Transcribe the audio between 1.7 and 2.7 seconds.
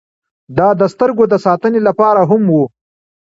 لپاره هم و.